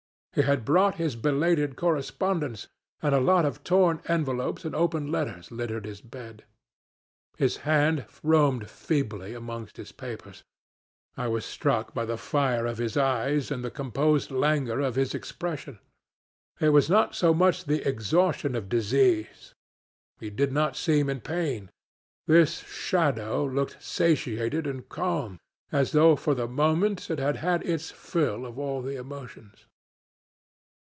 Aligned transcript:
We 0.33 0.43
had 0.43 0.63
brought 0.63 0.95
his 0.95 1.17
belated 1.17 1.75
correspondence, 1.75 2.69
and 3.01 3.13
a 3.13 3.19
lot 3.19 3.43
of 3.43 3.65
torn 3.65 4.01
envelopes 4.05 4.63
and 4.63 4.73
open 4.73 5.11
letters 5.11 5.51
littered 5.51 5.83
his 5.85 5.99
bed. 5.99 6.45
His 7.35 7.57
hand 7.67 8.05
roamed 8.23 8.69
feebly 8.69 9.33
amongst 9.33 9.75
these 9.75 9.91
papers. 9.91 10.45
I 11.17 11.27
was 11.27 11.43
struck 11.43 11.93
by 11.93 12.05
the 12.05 12.15
fire 12.17 12.65
of 12.65 12.77
his 12.77 12.95
eyes 12.95 13.51
and 13.51 13.61
the 13.61 13.69
composed 13.69 14.31
languor 14.31 14.79
of 14.79 14.95
his 14.95 15.13
expression. 15.13 15.79
It 16.61 16.69
was 16.69 16.89
not 16.89 17.13
so 17.13 17.33
much 17.33 17.65
the 17.65 17.85
exhaustion 17.85 18.55
of 18.55 18.69
disease. 18.69 19.53
He 20.21 20.29
did 20.29 20.53
not 20.53 20.77
seem 20.77 21.09
in 21.09 21.19
pain. 21.19 21.71
This 22.25 22.59
shadow 22.59 23.43
looked 23.45 23.83
satiated 23.83 24.65
and 24.65 24.87
calm, 24.87 25.41
as 25.73 25.91
though 25.91 26.15
for 26.15 26.33
the 26.33 26.47
moment 26.47 27.09
it 27.09 27.19
had 27.19 27.35
had 27.35 27.63
its 27.65 27.91
fill 27.91 28.45
of 28.45 28.57
all 28.57 28.81
the 28.81 28.95
emotions. 28.95 29.65